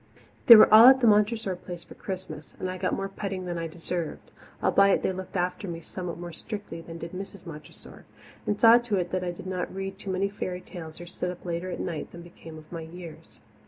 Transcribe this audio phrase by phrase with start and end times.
[0.47, 3.67] They were all at Montressor Place for Christmas, and I got more petting than I
[3.67, 4.31] deserved,
[4.63, 7.45] albeit they looked after me somewhat more strictly than did Mrs.
[7.45, 8.05] Montressor,
[8.47, 11.29] and saw to it that I did not read too many fairy tales or sit
[11.29, 13.37] up later at nights than became my years.